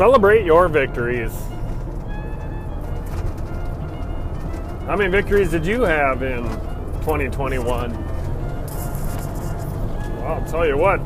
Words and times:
Celebrate 0.00 0.46
your 0.46 0.66
victories. 0.66 1.30
How 4.86 4.96
many 4.96 5.10
victories 5.10 5.50
did 5.50 5.66
you 5.66 5.82
have 5.82 6.22
in 6.22 6.44
2021? 7.00 7.92
Well, 10.16 10.26
I'll 10.26 10.44
tell 10.46 10.66
you 10.66 10.78
what. 10.78 11.00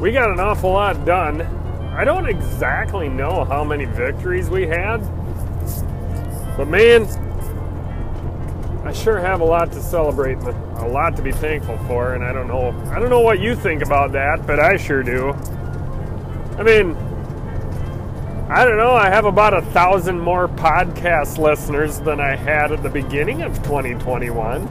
We 0.00 0.12
got 0.12 0.30
an 0.30 0.38
awful 0.38 0.70
lot 0.70 1.04
done. 1.04 1.40
I 1.96 2.04
don't 2.04 2.28
exactly 2.28 3.08
know 3.08 3.42
how 3.44 3.64
many 3.64 3.86
victories 3.86 4.48
we 4.48 4.68
had, 4.68 4.98
but 6.56 6.68
man, 6.68 7.08
I 8.84 8.92
sure 8.92 9.18
have 9.18 9.40
a 9.40 9.44
lot 9.44 9.72
to 9.72 9.82
celebrate 9.82 10.38
and 10.38 10.78
a 10.78 10.86
lot 10.86 11.16
to 11.16 11.22
be 11.22 11.32
thankful 11.32 11.76
for, 11.88 12.14
and 12.14 12.22
I 12.22 12.32
don't 12.32 12.46
know 12.46 12.70
I 12.92 13.00
don't 13.00 13.10
know 13.10 13.18
what 13.18 13.40
you 13.40 13.56
think 13.56 13.82
about 13.82 14.12
that, 14.12 14.46
but 14.46 14.60
I 14.60 14.76
sure 14.76 15.02
do. 15.02 15.34
I 16.60 16.62
mean, 16.62 16.94
I 18.50 18.66
don't 18.66 18.76
know, 18.76 18.90
I 18.90 19.08
have 19.08 19.24
about 19.24 19.54
a 19.54 19.62
thousand 19.62 20.20
more 20.20 20.46
podcast 20.46 21.38
listeners 21.38 22.00
than 22.00 22.20
I 22.20 22.36
had 22.36 22.70
at 22.70 22.82
the 22.82 22.90
beginning 22.90 23.40
of 23.40 23.54
2021. 23.62 24.66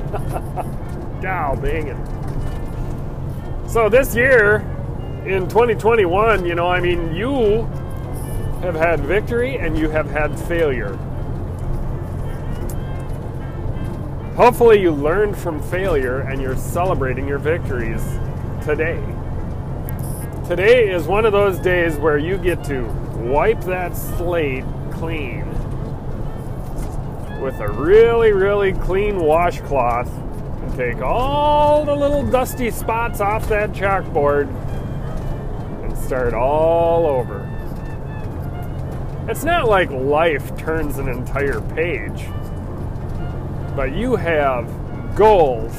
God 1.20 1.62
dang 1.64 1.88
it. 1.88 3.70
So 3.72 3.90
this 3.90 4.16
year, 4.16 4.58
in 5.26 5.50
2021, 5.50 6.46
you 6.46 6.54
know, 6.54 6.68
I 6.68 6.80
mean, 6.80 7.16
you 7.16 7.64
have 8.62 8.76
had 8.76 9.00
victory 9.00 9.58
and 9.58 9.76
you 9.76 9.90
have 9.90 10.12
had 10.12 10.40
failure. 10.40 10.96
Hopefully, 14.36 14.80
you 14.80 14.92
learned 14.92 15.36
from 15.36 15.60
failure 15.60 16.20
and 16.20 16.40
you're 16.40 16.56
celebrating 16.56 17.28
your 17.28 17.40
victories 17.40 18.03
today. 18.64 19.03
Today 20.50 20.89
is 20.89 21.05
one 21.05 21.25
of 21.28 21.31
those 21.31 21.59
days 21.59 21.97
where 21.97 22.17
you 22.17 22.36
get 22.36 22.64
to 22.64 22.86
wipe 23.17 23.61
that 23.66 23.95
slate 23.95 24.64
clean 24.89 25.47
with 27.39 27.59
a 27.59 27.67
really, 27.72 28.31
really 28.31 28.73
clean 28.73 29.19
washcloth 29.19 30.11
and 30.11 30.75
take 30.75 31.03
all 31.03 31.86
the 31.86 31.94
little 31.94 32.25
dusty 32.25 32.72
spots 32.72 33.22
off 33.22 33.47
that 33.50 33.73
chalkboard 33.73 34.47
and 35.83 35.95
start 35.95 36.33
all 36.33 37.06
over. 37.06 37.45
It's 39.30 39.44
not 39.44 39.69
like 39.69 39.91
life 39.91 40.58
turns 40.58 40.97
an 40.97 41.09
entire 41.09 41.61
page, 41.75 42.25
but 43.75 43.91
you 43.91 44.16
have 44.16 44.67
goals, 45.16 45.75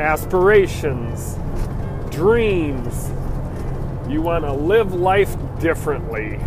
aspirations, 0.00 1.38
dreams. 2.10 3.12
You 4.12 4.20
want 4.20 4.44
to 4.44 4.52
live 4.52 4.92
life 4.92 5.34
differently 5.58 6.38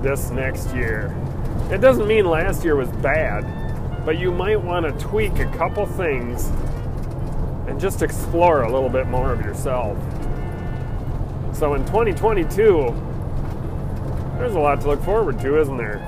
this 0.00 0.30
next 0.30 0.74
year. 0.74 1.14
It 1.70 1.82
doesn't 1.82 2.08
mean 2.08 2.24
last 2.24 2.64
year 2.64 2.74
was 2.74 2.88
bad, 2.88 4.06
but 4.06 4.18
you 4.18 4.32
might 4.32 4.58
want 4.58 4.86
to 4.86 5.04
tweak 5.04 5.38
a 5.38 5.44
couple 5.58 5.84
things 5.84 6.46
and 7.68 7.78
just 7.78 8.00
explore 8.00 8.62
a 8.62 8.72
little 8.72 8.88
bit 8.88 9.08
more 9.08 9.30
of 9.30 9.42
yourself. 9.42 9.98
So 11.54 11.74
in 11.74 11.84
2022, 11.84 12.48
there's 14.38 14.54
a 14.54 14.58
lot 14.58 14.80
to 14.80 14.88
look 14.88 15.02
forward 15.02 15.38
to, 15.40 15.60
isn't 15.60 15.76
there? 15.76 15.98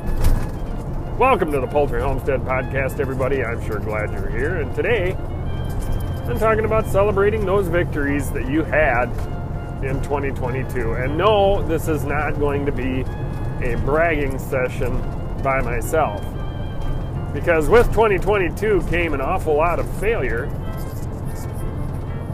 Welcome 1.18 1.52
to 1.52 1.60
the 1.60 1.66
Poultry 1.66 2.00
Homestead 2.00 2.40
Podcast, 2.40 2.98
everybody. 2.98 3.44
I'm 3.44 3.62
sure 3.66 3.78
glad 3.78 4.10
you're 4.10 4.30
here. 4.30 4.62
And 4.62 4.74
today, 4.74 5.12
I'm 5.12 6.38
talking 6.38 6.64
about 6.64 6.86
celebrating 6.86 7.44
those 7.44 7.68
victories 7.68 8.30
that 8.30 8.48
you 8.48 8.62
had 8.62 9.10
in 9.84 10.02
2022. 10.02 10.92
And 10.94 11.16
no, 11.16 11.62
this 11.66 11.88
is 11.88 12.04
not 12.04 12.38
going 12.38 12.64
to 12.66 12.72
be 12.72 13.00
a 13.64 13.76
bragging 13.84 14.38
session 14.38 15.00
by 15.42 15.60
myself. 15.60 16.22
Because 17.32 17.68
with 17.68 17.86
2022 17.88 18.86
came 18.88 19.12
an 19.12 19.20
awful 19.20 19.54
lot 19.54 19.78
of 19.78 20.00
failure. 20.00 20.46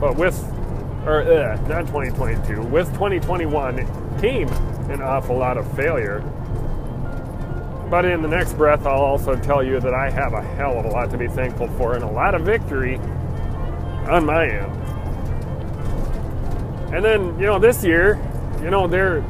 But 0.00 0.16
with, 0.16 0.38
or 1.06 1.22
uh, 1.22 1.56
not 1.68 1.86
2022, 1.86 2.62
with 2.62 2.88
2021 2.92 4.20
came 4.20 4.48
an 4.90 5.02
awful 5.02 5.36
lot 5.36 5.58
of 5.58 5.70
failure. 5.76 6.20
But 7.90 8.04
in 8.04 8.22
the 8.22 8.28
next 8.28 8.52
breath, 8.52 8.86
I'll 8.86 9.00
also 9.00 9.34
tell 9.34 9.64
you 9.64 9.80
that 9.80 9.94
I 9.94 10.10
have 10.10 10.32
a 10.32 10.42
hell 10.42 10.78
of 10.78 10.84
a 10.84 10.88
lot 10.88 11.10
to 11.10 11.18
be 11.18 11.26
thankful 11.26 11.68
for 11.70 11.94
and 11.94 12.04
a 12.04 12.10
lot 12.10 12.34
of 12.34 12.42
victory 12.42 12.96
on 14.08 14.24
my 14.24 14.48
end. 14.48 14.89
And 16.92 17.04
then, 17.04 17.38
you 17.38 17.46
know, 17.46 17.58
this 17.58 17.84
year, 17.84 18.18
you 18.62 18.70
know, 18.70 18.86
there 18.86 19.24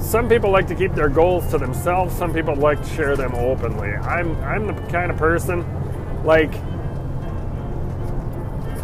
some 0.00 0.28
people 0.28 0.50
like 0.50 0.66
to 0.68 0.74
keep 0.74 0.92
their 0.92 1.08
goals 1.08 1.50
to 1.50 1.58
themselves, 1.58 2.14
some 2.14 2.32
people 2.32 2.54
like 2.54 2.82
to 2.82 2.88
share 2.90 3.16
them 3.16 3.34
openly. 3.34 3.90
I'm 3.90 4.36
I'm 4.42 4.66
the 4.66 4.74
kind 4.90 5.10
of 5.10 5.16
person 5.16 5.64
like 6.24 6.54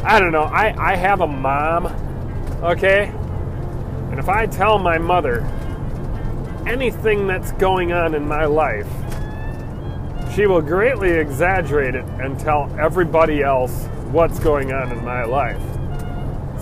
I 0.03 0.19
don't 0.19 0.33
know, 0.33 0.45
I, 0.45 0.93
I 0.93 0.97
have 0.97 1.21
a 1.21 1.27
mom, 1.27 1.87
okay? 2.63 3.13
And 4.11 4.19
if 4.19 4.31
I 4.31 4.47
tell 4.47 4.79
my 4.79 4.97
mother 4.97 5.43
anything 6.67 7.27
that's 7.27 7.53
going 7.53 7.93
on 7.93 8.15
in 8.15 8.27
my 8.27 8.47
life, 8.47 8.89
she 10.35 10.47
will 10.47 10.63
greatly 10.63 11.11
exaggerate 11.11 11.95
it 11.95 12.05
and 12.19 12.39
tell 12.41 12.75
everybody 12.81 13.43
else 13.43 13.87
what's 14.11 14.39
going 14.39 14.73
on 14.73 14.91
in 14.91 15.05
my 15.05 15.25
life. 15.25 15.61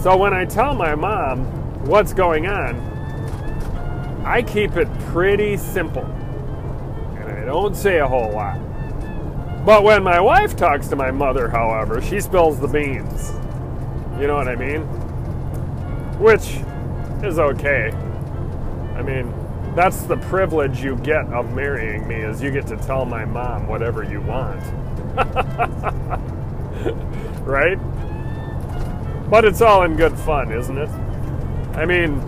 So 0.00 0.16
when 0.16 0.32
I 0.32 0.44
tell 0.44 0.74
my 0.74 0.94
mom 0.94 1.44
what's 1.84 2.12
going 2.12 2.46
on, 2.46 2.76
I 4.24 4.42
keep 4.42 4.76
it 4.76 4.86
pretty 5.06 5.56
simple. 5.56 6.04
And 6.04 7.28
I 7.28 7.44
don't 7.44 7.74
say 7.74 7.98
a 7.98 8.06
whole 8.06 8.30
lot. 8.30 8.60
But 9.66 9.82
when 9.82 10.04
my 10.04 10.20
wife 10.20 10.54
talks 10.54 10.86
to 10.88 10.96
my 10.96 11.10
mother, 11.10 11.48
however, 11.48 12.00
she 12.00 12.20
spills 12.20 12.60
the 12.60 12.68
beans. 12.68 13.32
You 14.20 14.28
know 14.28 14.36
what 14.36 14.46
I 14.46 14.54
mean? 14.54 14.82
Which 16.20 16.60
is 17.26 17.40
okay. 17.40 17.90
I 18.94 19.02
mean, 19.02 19.34
that's 19.74 20.02
the 20.02 20.16
privilege 20.16 20.80
you 20.80 20.94
get 20.96 21.26
of 21.32 21.52
marrying 21.54 22.06
me 22.06 22.16
is 22.16 22.40
you 22.40 22.52
get 22.52 22.68
to 22.68 22.76
tell 22.76 23.04
my 23.04 23.24
mom 23.24 23.66
whatever 23.66 24.04
you 24.04 24.20
want. 24.20 24.62
right? 27.44 27.78
But 29.30 29.44
it's 29.44 29.60
all 29.60 29.82
in 29.82 29.96
good 29.96 30.18
fun, 30.18 30.52
isn't 30.52 30.78
it? 30.78 30.88
I 31.76 31.84
mean, 31.84 32.22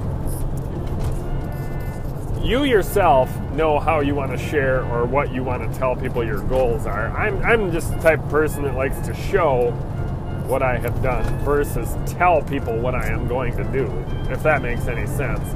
you 2.43 2.65
yourself 2.65 3.35
know 3.53 3.79
how 3.79 4.01
you 4.01 4.15
want 4.15 4.33
to 4.33 4.39
share 4.39 4.85
or 4.85 5.07
what 5.07 5.33
you 5.33 5.43
want 5.43 5.71
to 5.71 5.79
tell 5.79 5.97
people 5.97 6.25
your 6.25 6.43
goals 6.43 6.87
are. 6.87 7.09
I'm, 7.17 7.43
I'm 7.43 7.73
just 7.73 7.91
the 7.91 7.99
type 7.99 8.23
of 8.23 8.29
person 8.29 8.63
that 8.65 8.75
likes 8.75 8.99
to 9.07 9.15
show 9.15 9.71
what 10.47 10.63
I 10.63 10.79
have 10.79 11.03
done 11.03 11.25
versus 11.45 11.97
tell 12.13 12.43
people 12.43 12.77
what 12.79 12.95
I 12.95 13.07
am 13.07 13.29
going 13.29 13.57
to 13.57 13.65
do, 13.65 13.87
if 14.31 14.43
that 14.43 14.63
makes 14.63 14.87
any 14.87 15.07
sense. 15.07 15.49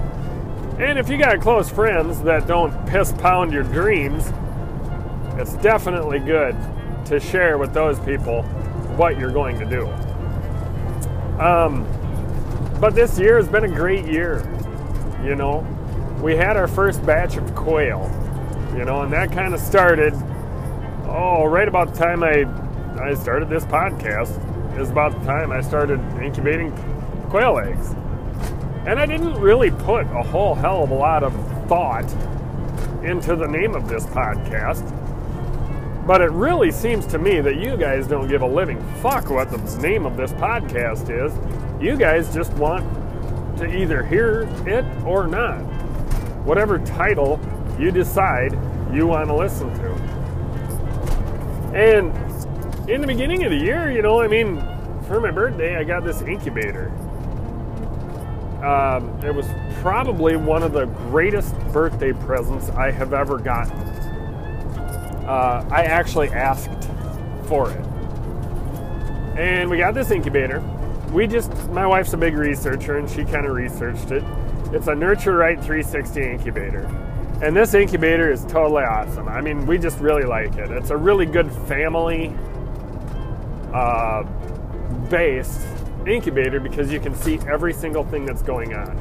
And 0.78 0.98
if 0.98 1.08
you 1.08 1.18
got 1.18 1.40
close 1.40 1.68
friends 1.68 2.22
that 2.22 2.46
don't 2.46 2.86
piss 2.86 3.12
pound 3.12 3.52
your 3.52 3.64
dreams, 3.64 4.32
it's 5.38 5.54
definitely 5.56 6.20
good 6.20 6.56
to 7.06 7.20
share 7.20 7.58
with 7.58 7.74
those 7.74 7.98
people 8.00 8.42
what 8.96 9.18
you're 9.18 9.32
going 9.32 9.58
to 9.58 9.66
do. 9.66 9.86
Um, 11.38 11.86
but 12.80 12.94
this 12.94 13.18
year 13.18 13.36
has 13.36 13.48
been 13.48 13.64
a 13.64 13.68
great 13.68 14.06
year. 14.06 14.38
You 15.24 15.34
know, 15.34 15.66
we 16.22 16.36
had 16.36 16.56
our 16.56 16.68
first 16.68 17.04
batch 17.04 17.36
of 17.36 17.54
quail, 17.54 18.10
you 18.76 18.84
know, 18.84 19.02
and 19.02 19.12
that 19.12 19.32
kind 19.32 19.54
of 19.54 19.60
started, 19.60 20.12
oh, 21.06 21.44
right 21.46 21.68
about 21.68 21.92
the 21.92 21.98
time 21.98 22.22
I, 22.22 22.44
I 23.02 23.14
started 23.14 23.48
this 23.48 23.64
podcast, 23.64 24.38
is 24.78 24.90
about 24.90 25.18
the 25.18 25.24
time 25.24 25.52
I 25.52 25.60
started 25.60 26.00
incubating 26.22 26.72
quail 27.30 27.58
eggs. 27.58 27.94
And 28.86 28.98
I 28.98 29.06
didn't 29.06 29.34
really 29.40 29.70
put 29.70 30.06
a 30.08 30.22
whole 30.22 30.54
hell 30.54 30.82
of 30.82 30.90
a 30.90 30.94
lot 30.94 31.22
of 31.22 31.32
thought 31.68 32.10
into 33.02 33.34
the 33.34 33.46
name 33.46 33.74
of 33.74 33.88
this 33.88 34.04
podcast. 34.06 34.82
But 36.06 36.20
it 36.20 36.30
really 36.30 36.70
seems 36.70 37.06
to 37.08 37.18
me 37.18 37.40
that 37.40 37.56
you 37.56 37.76
guys 37.76 38.06
don't 38.06 38.28
give 38.28 38.42
a 38.42 38.46
living 38.46 38.80
fuck 39.00 39.30
what 39.30 39.50
the 39.50 39.58
name 39.80 40.04
of 40.04 40.16
this 40.16 40.32
podcast 40.32 41.08
is. 41.08 41.32
You 41.82 41.96
guys 41.96 42.32
just 42.34 42.52
want 42.54 42.84
to 43.58 43.66
either 43.66 44.02
hear 44.02 44.42
it 44.66 44.84
or 45.06 45.26
not. 45.26 45.60
Whatever 46.44 46.78
title 46.78 47.40
you 47.78 47.90
decide 47.90 48.52
you 48.92 49.06
want 49.06 49.28
to 49.28 49.34
listen 49.34 49.72
to. 49.74 49.94
And 51.74 52.14
in 52.88 53.00
the 53.00 53.06
beginning 53.06 53.44
of 53.44 53.50
the 53.50 53.56
year, 53.56 53.90
you 53.90 54.02
know, 54.02 54.20
I 54.20 54.28
mean, 54.28 54.60
for 55.08 55.20
my 55.20 55.30
birthday, 55.30 55.76
I 55.76 55.84
got 55.84 56.04
this 56.04 56.20
incubator. 56.22 56.88
Um, 58.62 59.18
it 59.24 59.34
was 59.34 59.46
probably 59.80 60.36
one 60.36 60.62
of 60.62 60.72
the 60.72 60.84
greatest 60.84 61.58
birthday 61.72 62.12
presents 62.12 62.68
I 62.70 62.90
have 62.90 63.12
ever 63.12 63.38
gotten. 63.38 63.93
Uh, 65.26 65.64
I 65.70 65.84
actually 65.84 66.28
asked 66.30 66.88
for 67.46 67.70
it. 67.70 67.84
And 69.38 69.68
we 69.68 69.78
got 69.78 69.94
this 69.94 70.10
incubator. 70.10 70.60
We 71.12 71.26
just, 71.26 71.52
my 71.70 71.86
wife's 71.86 72.12
a 72.12 72.16
big 72.16 72.36
researcher 72.36 72.98
and 72.98 73.08
she 73.08 73.24
kind 73.24 73.46
of 73.46 73.54
researched 73.54 74.10
it. 74.10 74.22
It's 74.72 74.86
a 74.86 74.94
Nurture 74.94 75.36
Right 75.36 75.56
360 75.56 76.22
incubator. 76.22 76.84
And 77.42 77.56
this 77.56 77.74
incubator 77.74 78.30
is 78.30 78.44
totally 78.44 78.84
awesome. 78.84 79.28
I 79.28 79.40
mean, 79.40 79.66
we 79.66 79.78
just 79.78 79.98
really 79.98 80.24
like 80.24 80.56
it. 80.56 80.70
It's 80.70 80.90
a 80.90 80.96
really 80.96 81.26
good 81.26 81.50
family 81.52 82.34
uh, 83.72 84.22
based 85.10 85.66
incubator 86.06 86.60
because 86.60 86.92
you 86.92 87.00
can 87.00 87.14
see 87.14 87.38
every 87.48 87.72
single 87.72 88.04
thing 88.04 88.24
that's 88.24 88.42
going 88.42 88.74
on. 88.74 88.96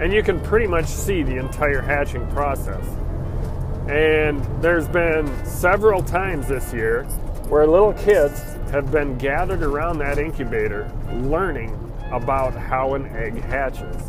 And 0.00 0.12
you 0.12 0.22
can 0.22 0.40
pretty 0.40 0.66
much 0.66 0.86
see 0.86 1.22
the 1.22 1.36
entire 1.36 1.80
hatching 1.80 2.26
process. 2.28 2.84
And 3.88 4.44
there's 4.62 4.88
been 4.88 5.44
several 5.44 6.02
times 6.02 6.48
this 6.48 6.72
year 6.72 7.04
where 7.48 7.66
little 7.66 7.92
kids 7.92 8.42
have 8.70 8.90
been 8.90 9.16
gathered 9.16 9.62
around 9.62 9.98
that 9.98 10.18
incubator 10.18 10.90
learning 11.12 11.72
about 12.10 12.54
how 12.54 12.94
an 12.94 13.06
egg 13.16 13.40
hatches. 13.42 14.02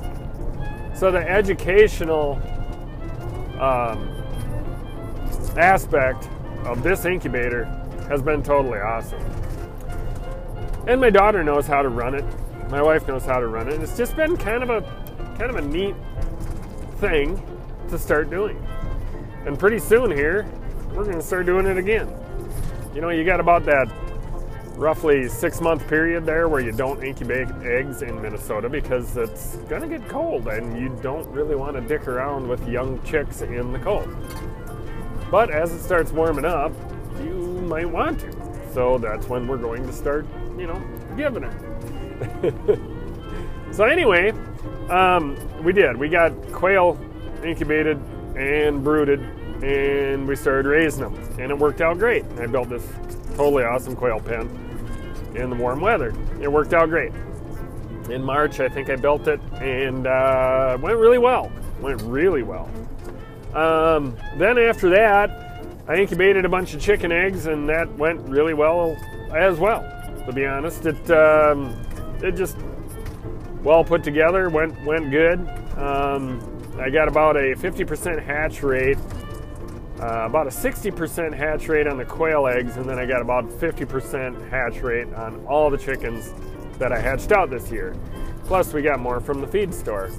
So 0.97 1.11
the 1.11 1.19
educational 1.19 2.41
um, 3.59 4.09
aspect 5.57 6.27
of 6.65 6.81
this 6.81 7.05
incubator 7.05 7.65
has 8.09 8.21
been 8.21 8.41
totally 8.41 8.79
awesome. 8.79 9.21
And 10.87 10.99
my 10.99 11.09
daughter 11.11 11.43
knows 11.43 11.67
how 11.67 11.81
to 11.83 11.89
run 11.89 12.15
it. 12.15 12.25
My 12.69 12.81
wife 12.81 13.07
knows 13.07 13.25
how 13.25 13.39
to 13.39 13.47
run 13.47 13.67
it. 13.67 13.75
And 13.75 13.83
It's 13.83 13.97
just 13.97 14.15
been 14.15 14.37
kind 14.37 14.63
of 14.63 14.69
a 14.69 14.81
kind 15.37 15.51
of 15.51 15.57
a 15.57 15.61
neat 15.61 15.95
thing 16.99 17.39
to 17.89 17.99
start 17.99 18.29
doing. 18.31 18.57
And 19.47 19.57
pretty 19.57 19.79
soon 19.79 20.11
here, 20.11 20.45
we're 20.93 21.05
going 21.05 21.15
to 21.15 21.21
start 21.21 21.45
doing 21.45 21.65
it 21.67 21.77
again. 21.77 22.13
You 22.93 22.99
know, 22.99 23.09
you 23.09 23.23
got 23.23 23.39
about 23.39 23.63
that 23.63 23.89
roughly 24.75 25.29
six 25.29 25.61
month 25.61 25.87
period 25.87 26.25
there 26.25 26.49
where 26.49 26.59
you 26.59 26.73
don't 26.73 27.01
incubate 27.01 27.47
eggs 27.63 28.01
in 28.01 28.21
Minnesota 28.21 28.67
because 28.67 29.15
it's 29.15 29.55
going 29.69 29.81
to 29.81 29.87
get 29.87 30.05
cold 30.09 30.49
and 30.49 30.77
you 30.77 30.89
don't 31.01 31.25
really 31.29 31.55
want 31.55 31.77
to 31.77 31.81
dick 31.81 32.09
around 32.09 32.45
with 32.45 32.67
young 32.67 33.01
chicks 33.03 33.41
in 33.41 33.71
the 33.71 33.79
cold. 33.79 34.13
But 35.31 35.49
as 35.49 35.71
it 35.71 35.81
starts 35.81 36.11
warming 36.11 36.43
up, 36.43 36.73
you 37.23 37.31
might 37.69 37.89
want 37.89 38.19
to. 38.19 38.33
So 38.73 38.97
that's 38.97 39.29
when 39.29 39.47
we're 39.47 39.55
going 39.55 39.87
to 39.87 39.93
start, 39.93 40.25
you 40.57 40.67
know, 40.67 40.83
giving 41.15 41.43
her. 41.43 42.73
so, 43.71 43.85
anyway, 43.85 44.33
um, 44.89 45.37
we 45.63 45.71
did. 45.71 45.95
We 45.95 46.09
got 46.09 46.33
quail 46.51 46.99
incubated 47.45 47.97
and 48.37 48.83
brooded 48.83 49.19
and 49.63 50.27
we 50.27 50.35
started 50.35 50.69
raising 50.69 51.01
them, 51.01 51.15
and 51.39 51.51
it 51.51 51.57
worked 51.57 51.81
out 51.81 51.97
great. 51.97 52.23
I 52.39 52.45
built 52.45 52.69
this 52.69 52.87
totally 53.35 53.63
awesome 53.63 53.95
quail 53.95 54.19
pen 54.19 54.49
in 55.35 55.49
the 55.49 55.55
warm 55.55 55.81
weather. 55.81 56.13
It 56.41 56.51
worked 56.51 56.73
out 56.73 56.89
great. 56.89 57.11
In 58.09 58.23
March, 58.23 58.59
I 58.59 58.69
think 58.69 58.89
I 58.89 58.95
built 58.95 59.27
it, 59.27 59.41
and 59.59 60.07
uh, 60.07 60.77
went 60.79 60.97
really 60.97 61.17
well. 61.17 61.51
Went 61.81 62.01
really 62.03 62.43
well. 62.43 62.69
Um, 63.53 64.15
then 64.37 64.57
after 64.57 64.89
that, 64.91 65.65
I 65.87 65.95
incubated 65.95 66.45
a 66.45 66.49
bunch 66.49 66.73
of 66.73 66.81
chicken 66.81 67.11
eggs, 67.11 67.47
and 67.47 67.67
that 67.69 67.91
went 67.97 68.21
really 68.27 68.53
well 68.53 68.95
as 69.35 69.57
well. 69.57 69.81
To 70.25 70.33
be 70.33 70.45
honest, 70.45 70.85
it 70.85 71.11
um, 71.11 71.75
it 72.21 72.35
just 72.35 72.57
well 73.63 73.83
put 73.83 74.03
together, 74.03 74.49
went 74.49 74.83
went 74.85 75.09
good. 75.09 75.39
Um, 75.77 76.56
I 76.79 76.89
got 76.89 77.07
about 77.07 77.35
a 77.35 77.55
50% 77.55 78.23
hatch 78.23 78.63
rate 78.63 78.97
uh, 79.99 80.25
about 80.25 80.45
a 80.45 80.51
60% 80.51 81.33
hatch 81.33 81.67
rate 81.67 81.87
on 81.87 81.97
the 81.97 82.05
quail 82.05 82.45
eggs, 82.45 82.77
and 82.77 82.87
then 82.87 82.99
I 82.99 83.05
got 83.07 83.21
about 83.21 83.45
50% 83.45 84.49
hatch 84.49 84.81
rate 84.83 85.11
on 85.13 85.43
all 85.47 85.71
the 85.71 85.77
chickens 85.77 86.33
that 86.77 86.91
I 86.91 86.99
hatched 86.99 87.31
out 87.31 87.49
this 87.49 87.71
year. 87.71 87.95
Plus, 88.45 88.73
we 88.73 88.83
got 88.83 88.99
more 88.99 89.19
from 89.19 89.41
the 89.41 89.47
feed 89.47 89.73
store. 89.73 90.11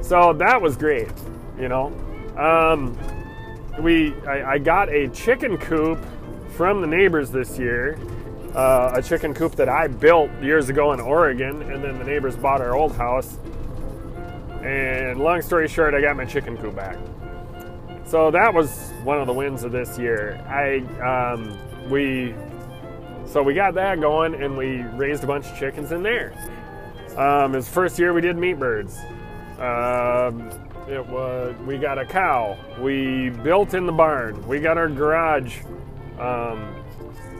So 0.00 0.32
that 0.32 0.60
was 0.60 0.76
great, 0.76 1.12
you 1.58 1.68
know. 1.68 1.86
Um, 2.36 2.98
we 3.80 4.14
I, 4.26 4.54
I, 4.54 4.58
got 4.58 4.88
a 4.88 5.08
chicken 5.08 5.56
coop 5.58 6.04
from 6.56 6.80
the 6.80 6.86
neighbors 6.86 7.30
this 7.30 7.58
year, 7.58 7.98
uh, 8.54 8.92
a 8.94 9.02
chicken 9.02 9.34
coop 9.34 9.54
that 9.56 9.68
I 9.68 9.86
built 9.86 10.30
years 10.42 10.68
ago 10.68 10.92
in 10.92 11.00
Oregon, 11.00 11.62
and 11.62 11.82
then 11.82 11.98
the 11.98 12.04
neighbors 12.04 12.36
bought 12.36 12.60
our 12.60 12.74
old 12.74 12.96
house. 12.96 13.38
And 14.68 15.18
long 15.18 15.40
story 15.40 15.66
short, 15.66 15.94
I 15.94 16.02
got 16.02 16.14
my 16.14 16.26
chicken 16.26 16.58
coop 16.58 16.76
back. 16.76 16.98
So 18.04 18.30
that 18.30 18.52
was 18.52 18.92
one 19.02 19.18
of 19.18 19.26
the 19.26 19.32
wins 19.32 19.64
of 19.64 19.72
this 19.72 19.98
year. 19.98 20.36
I 20.46 20.80
um, 21.32 21.58
we 21.88 22.34
so 23.24 23.42
we 23.42 23.54
got 23.54 23.72
that 23.74 23.98
going 23.98 24.34
and 24.34 24.58
we 24.58 24.82
raised 24.82 25.24
a 25.24 25.26
bunch 25.26 25.46
of 25.46 25.58
chickens 25.58 25.90
in 25.90 26.02
there. 26.02 26.34
Um, 27.16 27.54
it 27.54 27.56
was 27.56 27.68
first 27.68 27.98
year 27.98 28.12
we 28.12 28.20
did 28.20 28.36
meat 28.36 28.58
birds. 28.58 28.98
Um, 29.58 30.50
it 30.86 31.06
was 31.06 31.56
we 31.66 31.78
got 31.78 31.98
a 31.98 32.04
cow. 32.04 32.58
We 32.78 33.30
built 33.30 33.72
in 33.72 33.86
the 33.86 33.92
barn. 33.92 34.46
We 34.46 34.60
got 34.60 34.76
our 34.76 34.90
garage 34.90 35.60
um, 36.18 36.84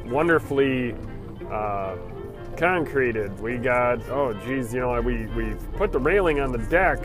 wonderfully 0.06 0.94
uh, 1.50 1.94
concreted. 2.58 3.40
We 3.40 3.56
got 3.56 4.06
oh 4.10 4.34
geez, 4.44 4.74
you 4.74 4.80
know 4.80 5.00
we 5.00 5.26
we 5.28 5.54
put 5.76 5.92
the 5.92 6.00
railing 6.00 6.40
on 6.40 6.52
the 6.52 6.58
deck. 6.58 6.98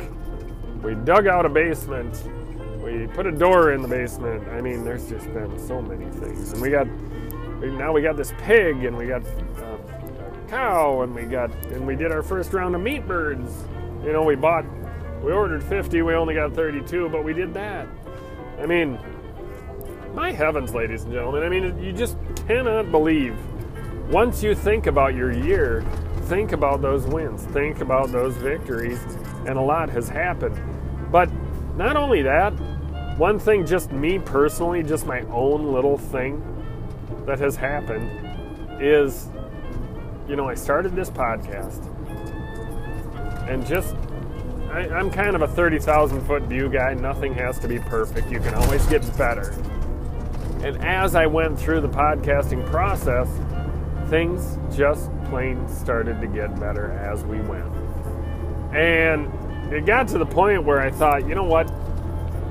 We 0.84 0.96
dug 0.96 1.28
out 1.28 1.46
a 1.46 1.50
basement 1.50 2.22
we 2.84 3.08
put 3.08 3.26
a 3.26 3.32
door 3.32 3.72
in 3.72 3.82
the 3.82 3.88
basement. 3.88 4.48
I 4.50 4.62
mean, 4.62 4.84
there's 4.84 5.10
just 5.10 5.26
been 5.34 5.58
so 5.68 5.82
many 5.82 6.10
things. 6.12 6.52
And 6.52 6.62
we 6.62 6.70
got, 6.70 6.86
now 7.62 7.94
we 7.94 8.02
got 8.02 8.18
this 8.18 8.34
pig, 8.40 8.84
and 8.84 8.98
we 8.98 9.08
got 9.08 9.24
uh, 9.24 9.78
a 10.28 10.50
cow, 10.50 11.02
and 11.02 11.16
we 11.16 11.24
got, 11.24 11.52
and 11.68 11.88
we 11.88 11.96
did 11.96 12.12
our 12.12 12.22
first 12.22 12.52
round 12.54 12.76
of 12.76 12.82
meat 12.82 13.08
birds. 13.08 13.64
You 14.04 14.12
know, 14.12 14.24
we 14.24 14.36
bought, 14.36 14.66
we 15.24 15.32
ordered 15.32 15.64
50, 15.64 16.02
we 16.02 16.14
only 16.14 16.34
got 16.34 16.54
32, 16.54 17.08
but 17.10 17.24
we 17.24 17.34
did 17.34 17.54
that. 17.54 17.88
I 18.60 18.66
mean, 18.66 19.00
my 20.14 20.32
heavens, 20.32 20.74
ladies 20.76 21.04
and 21.04 21.14
gentlemen. 21.14 21.44
I 21.44 21.50
mean, 21.50 21.82
you 21.82 21.94
just 21.94 22.18
cannot 22.48 22.92
believe. 22.92 23.38
Once 24.10 24.44
you 24.44 24.54
think 24.54 24.86
about 24.88 25.16
your 25.16 25.32
year, 25.32 25.84
think 26.24 26.52
about 26.52 26.82
those 26.82 27.06
wins, 27.06 27.44
think 27.46 27.82
about 27.82 28.12
those 28.12 28.36
victories, 28.38 29.00
and 29.48 29.58
a 29.58 29.62
lot 29.62 29.90
has 29.90 30.10
happened. 30.10 30.60
But 31.12 31.30
not 31.76 31.96
only 31.96 32.22
that, 32.22 32.52
one 33.18 33.40
thing, 33.40 33.66
just 33.66 33.92
me 33.92 34.20
personally, 34.20 34.84
just 34.84 35.06
my 35.06 35.22
own 35.32 35.72
little 35.72 35.98
thing 35.98 36.42
that 37.26 37.40
has 37.40 37.56
happened 37.56 38.82
is, 38.82 39.30
you 40.28 40.36
know, 40.36 40.50
I 40.50 40.56
started 40.56 40.96
this 40.96 41.10
podcast 41.10 41.90
and 43.48 43.66
just, 43.66 43.96
I, 44.72 44.88
am 45.00 45.12
kind 45.12 45.36
of 45.36 45.42
a 45.42 45.48
30,000 45.48 46.22
foot 46.26 46.44
view 46.44 46.70
guy. 46.70 46.94
Nothing 46.94 47.34
has 47.36 47.60
to 47.60 47.68
be 47.68 47.80
perfect. 47.80 48.32
You 48.32 48.40
can 48.40 48.54
always 48.56 48.86
get 48.88 49.02
better. 49.18 49.52
And 50.64 50.78
as 50.84 51.14
I 51.14 51.26
went 51.26 51.60
through 51.60 51.82
the 51.82 51.90
podcasting 51.90 52.66
process, 52.70 53.30
things 54.14 54.60
just 54.78 55.10
plain 55.26 55.68
started 55.68 56.22
to 56.22 56.28
get 56.28 56.60
better 56.60 56.92
as 56.92 57.24
we 57.24 57.42
went. 57.42 57.66
And 58.72 59.74
it 59.74 59.88
got 59.88 60.08
to 60.10 60.20
the 60.20 60.26
point 60.26 60.64
where 60.64 60.80
I 60.80 60.92
thought, 60.92 61.28
you 61.28 61.34
know 61.34 61.46
what? 61.46 61.68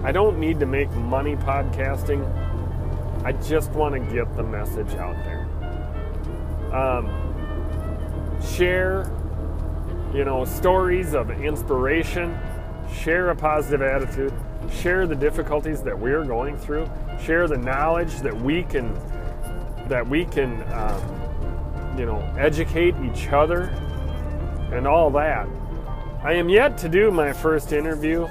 I 0.03 0.11
don't 0.11 0.41
need 0.41 0.59
to 0.59 0.67
make 0.67 0.91
money 0.91 1.37
podcasting. 1.37 2.21
I 3.25 3.31
just 3.31 3.71
want 3.71 3.95
to 3.95 4.01
get 4.13 4.37
the 4.37 4.43
message 4.43 4.93
out 4.95 5.15
there. 5.23 5.47
Um, 6.75 7.07
share, 8.45 9.09
you 10.13 10.25
know, 10.25 10.45
stories 10.45 11.15
of 11.15 11.31
inspiration. 11.31 12.37
Share 12.93 13.31
a 13.31 13.37
positive 13.37 13.83
attitude. 13.83 14.33
Share 14.69 15.07
the 15.07 15.15
difficulties 15.15 15.81
that 15.83 15.97
we're 15.97 16.25
going 16.25 16.59
through. 16.59 16.91
Share 17.23 17.47
the 17.47 17.59
knowledge 17.59 18.17
that 18.23 18.37
we 18.37 18.65
can 18.65 18.93
that 19.89 20.09
we 20.09 20.25
can, 20.25 20.63
um, 20.73 21.22
you 21.97 22.07
know, 22.07 22.21
educate 22.39 22.95
each 23.05 23.29
other 23.29 23.65
and 24.73 24.87
all 24.87 25.11
that. 25.11 25.47
I 26.23 26.35
am 26.35 26.49
yet 26.49 26.79
to 26.79 26.89
do 26.89 27.11
my 27.11 27.33
first 27.33 27.73
interview, 27.73 28.29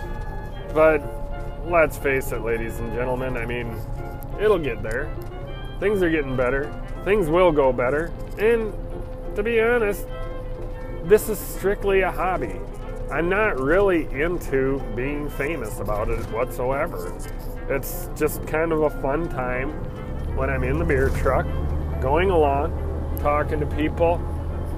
but 0.73 1.01
let's 1.65 1.97
face 1.97 2.31
it, 2.31 2.41
ladies 2.41 2.79
and 2.79 2.91
gentlemen, 2.93 3.37
I 3.37 3.45
mean, 3.45 3.75
it'll 4.39 4.59
get 4.59 4.81
there. 4.81 5.13
Things 5.79 6.01
are 6.01 6.09
getting 6.09 6.35
better. 6.35 6.71
Things 7.03 7.27
will 7.27 7.51
go 7.51 7.73
better. 7.73 8.11
And 8.37 8.73
to 9.35 9.43
be 9.43 9.59
honest, 9.61 10.07
this 11.03 11.29
is 11.29 11.39
strictly 11.39 12.01
a 12.01 12.11
hobby. 12.11 12.59
I'm 13.11 13.27
not 13.27 13.59
really 13.59 14.05
into 14.11 14.79
being 14.95 15.29
famous 15.29 15.79
about 15.79 16.09
it 16.09 16.19
whatsoever. 16.31 17.17
It's 17.67 18.09
just 18.15 18.45
kind 18.47 18.71
of 18.71 18.83
a 18.83 18.89
fun 19.01 19.27
time 19.29 19.71
when 20.35 20.49
I'm 20.49 20.63
in 20.63 20.79
the 20.79 20.85
beer 20.85 21.09
truck, 21.09 21.45
going 22.01 22.29
along, 22.29 22.71
talking 23.21 23.59
to 23.59 23.65
people, 23.65 24.19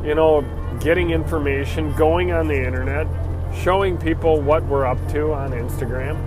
you 0.03 0.15
know, 0.15 0.41
getting 0.79 1.12
information, 1.12 1.93
going 1.95 2.31
on 2.31 2.47
the 2.47 2.65
internet, 2.65 3.07
showing 3.55 3.97
people 3.97 4.41
what 4.41 4.63
we're 4.65 4.85
up 4.85 4.97
to 5.12 5.33
on 5.33 5.51
Instagram 5.51 6.17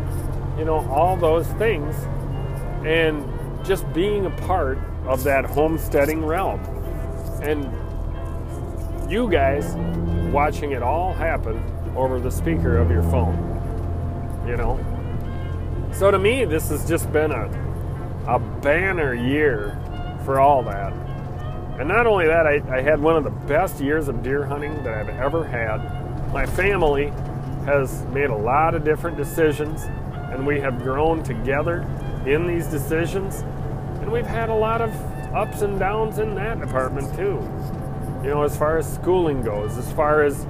you 0.58 0.64
know, 0.64 0.88
all 0.90 1.16
those 1.16 1.46
things, 1.58 1.94
and 2.86 3.24
just 3.64 3.90
being 3.92 4.26
a 4.26 4.30
part 4.30 4.78
of 5.06 5.22
that 5.24 5.44
homesteading 5.44 6.24
realm. 6.24 6.60
And 7.42 7.70
you 9.10 9.30
guys 9.30 9.74
watching 10.32 10.72
it 10.72 10.82
all 10.82 11.12
happen 11.12 11.62
over 11.94 12.18
the 12.18 12.30
speaker 12.30 12.78
of 12.78 12.90
your 12.90 13.02
phone. 13.04 13.36
you 14.46 14.56
know. 14.56 14.78
So 15.92 16.10
to 16.10 16.18
me, 16.18 16.44
this 16.44 16.68
has 16.70 16.88
just 16.88 17.10
been 17.12 17.32
a, 17.32 17.46
a 18.26 18.38
banner 18.38 19.14
year 19.14 19.78
for 20.24 20.40
all 20.40 20.62
that. 20.64 20.92
And 21.78 21.88
not 21.88 22.06
only 22.06 22.26
that, 22.26 22.46
I, 22.46 22.62
I 22.70 22.80
had 22.80 23.00
one 23.00 23.16
of 23.16 23.24
the 23.24 23.30
best 23.30 23.80
years 23.80 24.08
of 24.08 24.22
deer 24.22 24.44
hunting 24.44 24.82
that 24.82 24.94
I've 24.94 25.08
ever 25.10 25.44
had. 25.44 26.32
My 26.32 26.46
family 26.46 27.08
has 27.66 28.02
made 28.06 28.30
a 28.30 28.36
lot 28.36 28.74
of 28.74 28.82
different 28.82 29.18
decisions, 29.18 29.82
and 30.32 30.46
we 30.46 30.58
have 30.60 30.82
grown 30.82 31.22
together 31.22 31.86
in 32.24 32.46
these 32.46 32.66
decisions. 32.66 33.40
And 34.00 34.10
we've 34.10 34.26
had 34.26 34.48
a 34.48 34.54
lot 34.54 34.80
of 34.80 34.90
ups 35.34 35.60
and 35.60 35.78
downs 35.78 36.18
in 36.18 36.34
that 36.36 36.60
department 36.60 37.14
too. 37.14 37.46
You 38.22 38.30
know, 38.30 38.42
as 38.42 38.56
far 38.56 38.78
as 38.78 38.90
schooling 38.94 39.42
goes, 39.42 39.76
as 39.76 39.92
far 39.92 40.22
as 40.22 40.46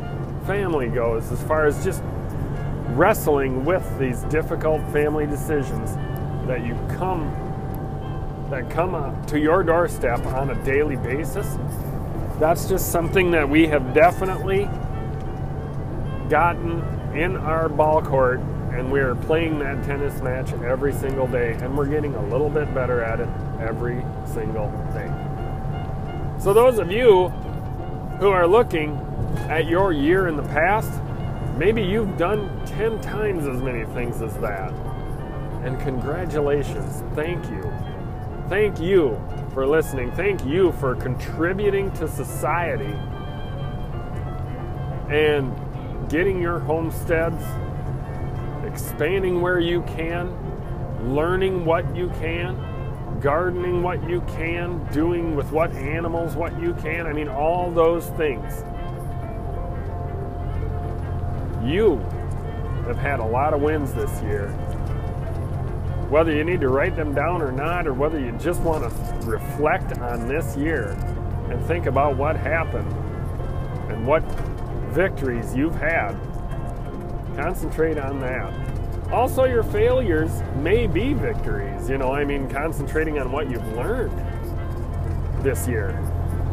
family 0.46 0.88
goes, 0.88 1.32
as 1.32 1.42
far 1.42 1.66
as 1.66 1.82
just 1.82 2.02
wrestling 2.90 3.64
with 3.64 3.98
these 3.98 4.22
difficult 4.24 4.80
family 4.92 5.26
decisions 5.26 5.96
that 6.46 6.64
you 6.64 6.74
come 6.96 7.45
that 8.50 8.70
come 8.70 8.94
up 8.94 9.26
to 9.26 9.38
your 9.38 9.62
doorstep 9.62 10.24
on 10.26 10.50
a 10.50 10.64
daily 10.64 10.96
basis. 10.96 11.56
That's 12.38 12.68
just 12.68 12.92
something 12.92 13.30
that 13.32 13.48
we 13.48 13.66
have 13.66 13.94
definitely 13.94 14.68
gotten 16.28 16.82
in 17.14 17.36
our 17.36 17.68
ball 17.68 18.02
court 18.02 18.40
and 18.72 18.92
we're 18.92 19.14
playing 19.14 19.58
that 19.58 19.82
tennis 19.84 20.20
match 20.20 20.52
every 20.52 20.92
single 20.92 21.26
day 21.26 21.52
and 21.54 21.76
we're 21.76 21.86
getting 21.86 22.14
a 22.14 22.22
little 22.26 22.50
bit 22.50 22.72
better 22.74 23.02
at 23.02 23.20
it 23.20 23.28
every 23.60 24.04
single 24.26 24.68
day. 24.92 25.10
So 26.38 26.52
those 26.52 26.78
of 26.78 26.92
you 26.92 27.28
who 28.20 28.28
are 28.28 28.46
looking 28.46 28.96
at 29.48 29.66
your 29.66 29.92
year 29.92 30.28
in 30.28 30.36
the 30.36 30.42
past, 30.42 30.92
maybe 31.56 31.82
you've 31.82 32.16
done 32.18 32.64
10 32.66 33.00
times 33.00 33.46
as 33.46 33.62
many 33.62 33.84
things 33.94 34.20
as 34.20 34.36
that. 34.38 34.72
And 35.64 35.80
congratulations. 35.80 37.02
Thank 37.14 37.44
you. 37.50 37.75
Thank 38.48 38.78
you 38.78 39.20
for 39.52 39.66
listening. 39.66 40.12
Thank 40.12 40.44
you 40.44 40.70
for 40.72 40.94
contributing 40.94 41.90
to 41.94 42.06
society 42.06 42.94
and 45.10 45.52
getting 46.08 46.40
your 46.40 46.60
homesteads, 46.60 47.42
expanding 48.64 49.40
where 49.40 49.58
you 49.58 49.82
can, 49.82 50.32
learning 51.12 51.64
what 51.64 51.96
you 51.96 52.08
can, 52.20 53.18
gardening 53.20 53.82
what 53.82 54.08
you 54.08 54.20
can, 54.28 54.84
doing 54.92 55.34
with 55.34 55.50
what 55.50 55.72
animals 55.72 56.36
what 56.36 56.56
you 56.60 56.72
can. 56.74 57.08
I 57.08 57.12
mean, 57.12 57.28
all 57.28 57.72
those 57.72 58.06
things. 58.10 58.62
You 61.64 61.96
have 62.86 62.96
had 62.96 63.18
a 63.18 63.26
lot 63.26 63.54
of 63.54 63.60
wins 63.60 63.92
this 63.92 64.22
year. 64.22 64.54
Whether 66.08 66.32
you 66.32 66.44
need 66.44 66.60
to 66.60 66.68
write 66.68 66.94
them 66.94 67.14
down 67.14 67.42
or 67.42 67.50
not, 67.50 67.86
or 67.86 67.92
whether 67.92 68.20
you 68.20 68.32
just 68.38 68.60
want 68.60 68.84
to 68.84 69.26
reflect 69.26 69.98
on 69.98 70.28
this 70.28 70.56
year 70.56 70.90
and 71.50 71.64
think 71.66 71.86
about 71.86 72.16
what 72.16 72.36
happened 72.36 72.92
and 73.90 74.06
what 74.06 74.22
victories 74.92 75.54
you've 75.54 75.74
had, 75.74 76.12
concentrate 77.36 77.98
on 77.98 78.20
that. 78.20 78.52
Also, 79.12 79.44
your 79.44 79.62
failures 79.62 80.42
may 80.56 80.86
be 80.86 81.12
victories. 81.12 81.88
You 81.88 81.98
know, 81.98 82.12
I 82.12 82.24
mean, 82.24 82.48
concentrating 82.48 83.18
on 83.18 83.30
what 83.30 83.50
you've 83.50 83.76
learned 83.76 84.16
this 85.42 85.68
year. 85.68 85.92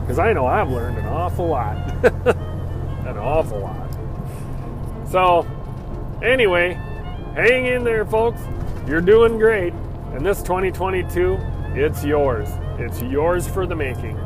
Because 0.01 0.19
I 0.19 0.33
know 0.33 0.45
I've 0.45 0.69
learned 0.69 0.97
an 0.97 1.05
awful 1.05 1.47
lot. 1.47 1.77
an 3.05 3.17
awful 3.17 3.59
lot. 3.59 3.89
So, 5.09 5.47
anyway, 6.21 6.73
hang 7.35 7.65
in 7.65 7.83
there, 7.83 8.05
folks. 8.05 8.41
You're 8.87 9.01
doing 9.01 9.37
great. 9.37 9.73
And 10.13 10.25
this 10.25 10.41
2022, 10.43 11.37
it's 11.73 12.03
yours. 12.03 12.49
It's 12.77 13.01
yours 13.01 13.47
for 13.47 13.65
the 13.65 13.75
making. 13.75 14.17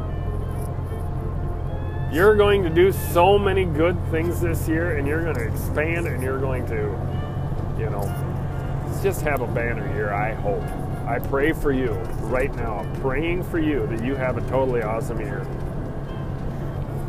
You're 2.12 2.36
going 2.36 2.64
to 2.64 2.70
do 2.70 2.92
so 2.92 3.38
many 3.38 3.66
good 3.66 3.98
things 4.10 4.42
this 4.42 4.68
year, 4.68 4.98
and 4.98 5.08
you're 5.08 5.24
going 5.24 5.36
to 5.36 5.48
expand, 5.48 6.08
and 6.08 6.24
you're 6.24 6.40
going 6.40 6.66
to, 6.68 6.76
you 7.78 7.90
know, 7.90 8.04
just 9.04 9.22
have 9.22 9.42
a 9.42 9.48
banner 9.48 9.94
year, 9.94 10.12
I 10.12 10.34
hope. 10.34 10.64
I 11.06 11.20
pray 11.20 11.54
for 11.54 11.72
you 11.72 11.92
right 12.24 12.54
now. 12.56 12.78
I'm 12.78 13.02
praying 13.02 13.44
for 13.44 13.60
you 13.60 13.86
that 13.88 14.04
you 14.04 14.16
have 14.16 14.38
a 14.38 14.42
totally 14.50 14.82
awesome 14.82 15.20
year. 15.20 15.46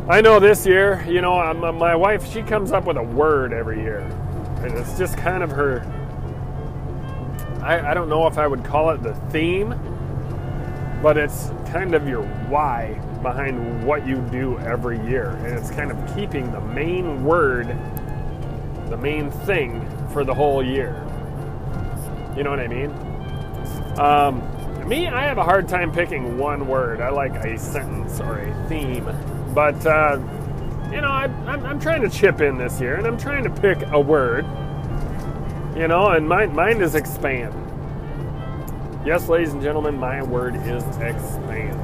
I 0.09 0.21
know 0.21 0.39
this 0.39 0.67
year, 0.67 1.05
you 1.09 1.21
know, 1.21 1.39
I'm, 1.39 1.65
uh, 1.65 1.73
my 1.73 1.97
wife, 1.97 2.31
she 2.31 2.43
comes 2.43 2.73
up 2.73 2.85
with 2.85 2.97
a 2.97 3.03
word 3.03 3.53
every 3.53 3.81
year. 3.81 4.01
And 4.63 4.73
it's 4.77 4.99
just 4.99 5.17
kind 5.17 5.43
of 5.43 5.51
her, 5.51 5.81
I, 7.63 7.91
I 7.91 7.95
don't 7.95 8.09
know 8.09 8.27
if 8.27 8.39
I 8.39 8.47
would 8.47 8.65
call 8.65 8.91
it 8.91 9.03
the 9.03 9.15
theme, 9.31 9.75
but 11.03 11.17
it's 11.17 11.51
kind 11.71 11.95
of 11.95 12.09
your 12.09 12.23
why 12.49 12.95
behind 13.23 13.85
what 13.85 14.07
you 14.07 14.17
do 14.31 14.59
every 14.61 14.99
year. 15.07 15.31
And 15.45 15.59
it's 15.59 15.71
kind 15.71 15.91
of 15.91 16.17
keeping 16.17 16.51
the 16.53 16.61
main 16.61 17.25
word, 17.25 17.69
the 18.89 18.97
main 18.97 19.31
thing 19.31 19.85
for 20.13 20.25
the 20.25 20.35
whole 20.35 20.65
year. 20.65 20.95
You 22.37 22.45
know 22.45 22.51
what 22.51 22.61
I 22.61 22.69
mean? 22.69 22.91
Um, 23.99 24.89
me, 24.89 25.09
I 25.09 25.25
have 25.25 25.39
a 25.39 25.45
hard 25.45 25.69
time 25.69 25.93
picking 25.93 26.39
one 26.39 26.67
word. 26.67 27.01
I 27.01 27.11
like 27.11 27.35
a 27.45 27.59
sentence 27.59 28.21
or 28.21 28.39
a 28.39 28.69
theme. 28.69 29.05
But, 29.55 29.85
uh, 29.85 30.19
you 30.91 31.01
know, 31.01 31.09
I, 31.09 31.25
I'm, 31.47 31.67
I'm 31.67 31.81
trying 31.81 32.03
to 32.03 32.09
chip 32.09 32.41
in 32.41 32.57
this 32.57 32.81
year 32.81 32.95
and 32.95 33.07
I'm 33.07 33.19
trying 33.19 33.45
to 33.45 33.51
pick 33.51 33.83
a 33.91 34.01
word. 34.01 34.47
You 35.79 35.87
know, 35.87 36.09
and 36.09 36.29
mine, 36.29 36.57
mine 36.57 36.81
is 36.83 36.97
expand. 36.97 37.55
Yes, 39.07 39.29
ladies 39.29 39.53
and 39.53 39.63
gentlemen, 39.63 39.97
my 39.97 40.25
word 40.25 40.57
is 40.57 40.83
expand. 40.97 41.81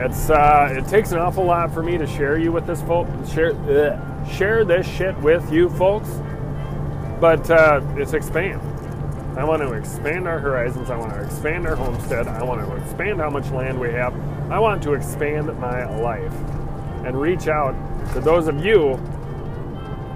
It's 0.00 0.30
uh, 0.30 0.68
it 0.70 0.86
takes 0.86 1.10
an 1.10 1.18
awful 1.18 1.44
lot 1.44 1.74
for 1.74 1.82
me 1.82 1.98
to 1.98 2.06
share 2.06 2.38
you 2.38 2.52
with 2.52 2.64
this 2.64 2.80
folk, 2.82 3.08
share 3.26 3.52
ugh, 3.52 4.28
share 4.30 4.64
this 4.64 4.86
shit 4.86 5.18
with 5.18 5.52
you 5.52 5.70
folks, 5.70 6.08
but 7.20 7.50
uh, 7.50 7.80
it's 7.96 8.12
expand. 8.12 8.60
I 9.36 9.42
want 9.42 9.60
to 9.62 9.72
expand 9.72 10.28
our 10.28 10.38
horizons. 10.38 10.88
I 10.88 10.96
want 10.96 11.14
to 11.14 11.20
expand 11.20 11.66
our 11.66 11.74
homestead. 11.74 12.28
I 12.28 12.44
want 12.44 12.64
to 12.64 12.76
expand 12.76 13.18
how 13.18 13.30
much 13.30 13.50
land 13.50 13.80
we 13.80 13.90
have. 13.90 14.14
I 14.52 14.60
want 14.60 14.84
to 14.84 14.94
expand 14.94 15.48
my 15.58 15.84
life 16.00 16.32
and 17.04 17.20
reach 17.20 17.48
out 17.48 17.74
to 18.12 18.20
those 18.20 18.46
of 18.46 18.64
you 18.64 18.94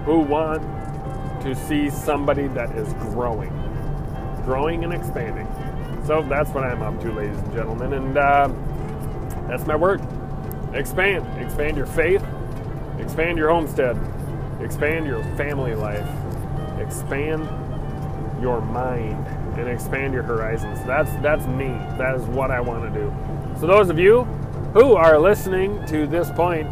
who 0.04 0.20
want 0.20 0.62
to 1.46 1.54
see 1.54 1.88
somebody 1.88 2.48
that 2.48 2.70
is 2.76 2.92
growing, 2.94 3.50
growing 4.44 4.84
and 4.84 4.92
expanding. 4.92 5.46
So 6.04 6.22
that's 6.22 6.50
what 6.50 6.64
I'm 6.64 6.82
up 6.82 7.00
to, 7.02 7.12
ladies 7.12 7.38
and 7.38 7.52
gentlemen. 7.52 7.92
And 7.94 8.18
uh, 8.18 8.48
that's 9.48 9.66
my 9.66 9.76
word. 9.76 10.00
Expand. 10.74 11.26
Expand 11.40 11.76
your 11.76 11.86
faith. 11.86 12.24
Expand 12.98 13.38
your 13.38 13.50
homestead. 13.50 13.96
Expand 14.60 15.06
your 15.06 15.22
family 15.36 15.74
life. 15.74 16.08
Expand 16.78 17.48
your 18.40 18.60
mind 18.60 19.26
and 19.58 19.68
expand 19.68 20.12
your 20.12 20.22
horizons. 20.22 20.78
That's 20.84 21.10
that's 21.22 21.46
me. 21.46 21.68
That 21.96 22.14
is 22.16 22.22
what 22.22 22.50
I 22.50 22.60
want 22.60 22.92
to 22.92 23.00
do. 23.00 23.12
So 23.58 23.66
those 23.66 23.88
of 23.88 23.98
you 23.98 24.24
who 24.74 24.94
are 24.94 25.18
listening 25.18 25.84
to 25.86 26.06
this 26.06 26.30
point, 26.30 26.68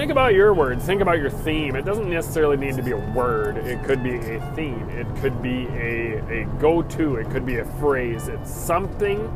think 0.00 0.10
about 0.10 0.32
your 0.32 0.54
words. 0.54 0.82
Think 0.86 1.02
about 1.02 1.18
your 1.18 1.28
theme. 1.28 1.76
It 1.76 1.84
doesn't 1.84 2.08
necessarily 2.08 2.56
need 2.56 2.74
to 2.76 2.82
be 2.82 2.92
a 2.92 2.96
word. 2.96 3.58
It 3.58 3.84
could 3.84 4.02
be 4.02 4.14
a 4.14 4.52
theme. 4.56 4.88
It 4.88 5.06
could 5.16 5.42
be 5.42 5.66
a, 5.66 6.40
a 6.40 6.44
go-to. 6.58 7.16
It 7.16 7.28
could 7.28 7.44
be 7.44 7.58
a 7.58 7.66
phrase. 7.66 8.28
It's 8.28 8.50
something 8.50 9.30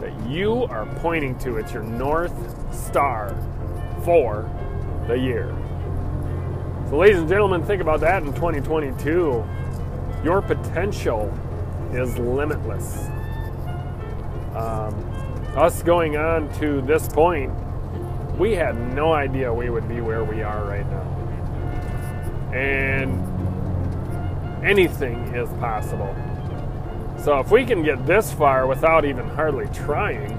that 0.00 0.12
you 0.28 0.64
are 0.64 0.86
pointing 0.96 1.38
to. 1.38 1.56
It's 1.56 1.72
your 1.72 1.84
north 1.84 2.34
star 2.74 3.32
for 4.02 4.50
the 5.06 5.16
year. 5.16 5.54
So, 6.90 6.96
ladies 6.96 7.18
and 7.18 7.28
gentlemen, 7.28 7.62
think 7.62 7.80
about 7.80 8.00
that 8.00 8.24
in 8.24 8.34
2022. 8.34 9.44
Your 10.24 10.42
potential 10.42 11.32
is 11.92 12.18
limitless. 12.18 13.06
Um, 14.56 14.94
us 15.54 15.80
going 15.84 16.16
on 16.16 16.52
to 16.54 16.82
this 16.82 17.06
point, 17.06 17.52
we 18.38 18.52
had 18.52 18.76
no 18.94 19.12
idea 19.12 19.52
we 19.52 19.70
would 19.70 19.88
be 19.88 20.00
where 20.00 20.24
we 20.24 20.42
are 20.42 20.64
right 20.64 20.88
now. 20.90 22.52
And 22.52 23.20
anything 24.64 25.34
is 25.34 25.48
possible. 25.60 26.14
So 27.18 27.38
if 27.38 27.50
we 27.50 27.64
can 27.64 27.82
get 27.82 28.06
this 28.06 28.32
far 28.32 28.66
without 28.66 29.04
even 29.04 29.28
hardly 29.28 29.68
trying, 29.68 30.32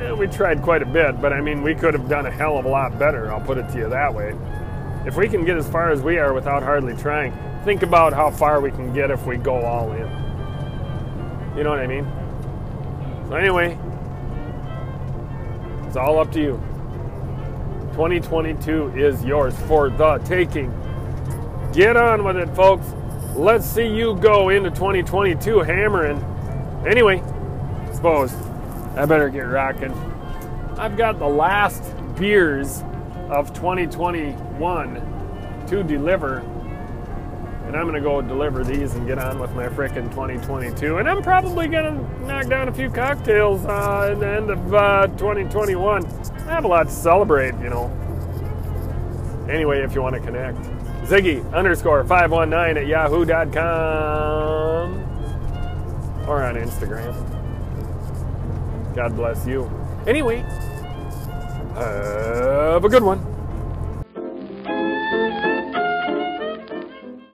eh, 0.00 0.12
we 0.12 0.26
tried 0.26 0.62
quite 0.62 0.82
a 0.82 0.86
bit, 0.86 1.20
but 1.20 1.32
I 1.32 1.40
mean, 1.40 1.62
we 1.62 1.74
could 1.74 1.94
have 1.94 2.08
done 2.08 2.26
a 2.26 2.30
hell 2.30 2.58
of 2.58 2.64
a 2.64 2.68
lot 2.68 2.98
better, 2.98 3.32
I'll 3.32 3.40
put 3.40 3.58
it 3.58 3.68
to 3.70 3.78
you 3.78 3.88
that 3.88 4.14
way. 4.14 4.36
If 5.04 5.16
we 5.16 5.28
can 5.28 5.44
get 5.44 5.56
as 5.56 5.68
far 5.68 5.90
as 5.90 6.00
we 6.00 6.18
are 6.18 6.32
without 6.32 6.62
hardly 6.62 6.94
trying, 6.94 7.32
think 7.64 7.82
about 7.82 8.12
how 8.12 8.30
far 8.30 8.60
we 8.60 8.70
can 8.70 8.92
get 8.92 9.10
if 9.10 9.26
we 9.26 9.36
go 9.36 9.54
all 9.54 9.90
in. 9.92 10.08
You 11.56 11.64
know 11.64 11.70
what 11.70 11.80
I 11.80 11.86
mean? 11.86 12.06
So, 13.28 13.34
anyway, 13.34 13.76
it's 15.92 15.98
all 15.98 16.18
up 16.18 16.32
to 16.32 16.40
you. 16.40 16.52
2022 17.92 18.94
is 18.96 19.22
yours 19.22 19.54
for 19.68 19.90
the 19.90 20.16
taking. 20.24 20.72
Get 21.74 21.98
on 21.98 22.24
with 22.24 22.38
it, 22.38 22.48
folks. 22.56 22.86
let's 23.34 23.66
see 23.66 23.88
you 23.88 24.16
go 24.16 24.48
into 24.48 24.70
2022 24.70 25.58
hammering. 25.58 26.16
Anyway, 26.86 27.22
suppose 27.92 28.32
I 28.96 29.04
better 29.04 29.28
get 29.28 29.40
rocking. 29.40 29.92
I've 30.78 30.96
got 30.96 31.18
the 31.18 31.28
last 31.28 31.82
beers 32.16 32.82
of 33.28 33.52
2021 33.52 35.66
to 35.66 35.82
deliver. 35.82 36.42
And 37.72 37.80
I'm 37.80 37.86
to 37.94 38.02
go 38.02 38.20
deliver 38.20 38.64
these 38.64 38.94
and 38.96 39.06
get 39.06 39.18
on 39.18 39.38
with 39.38 39.54
my 39.54 39.66
frickin' 39.66 40.10
2022. 40.10 40.98
And 40.98 41.08
I'm 41.08 41.22
probably 41.22 41.68
to 41.84 42.26
knock 42.26 42.46
down 42.48 42.68
a 42.68 42.72
few 42.74 42.90
cocktails 42.90 43.64
uh, 43.64 44.10
at 44.12 44.20
the 44.20 44.28
end 44.28 44.50
of 44.50 44.74
uh, 44.74 45.06
2021. 45.16 46.04
I 46.04 46.40
have 46.50 46.66
a 46.66 46.68
lot 46.68 46.88
to 46.88 46.92
celebrate, 46.92 47.54
you 47.62 47.70
know. 47.70 47.86
Anyway, 49.48 49.80
if 49.80 49.94
you 49.94 50.02
want 50.02 50.14
to 50.16 50.20
connect, 50.20 50.58
Ziggy 51.06 51.50
underscore 51.54 52.04
519 52.04 52.76
at 52.76 52.86
yahoo.com 52.86 53.40
or 56.28 56.42
on 56.42 56.56
Instagram. 56.56 57.14
God 58.94 59.16
bless 59.16 59.46
you. 59.46 59.70
Anyway, 60.06 60.44
have 61.74 62.84
a 62.84 62.88
good 62.90 63.02
one. 63.02 63.31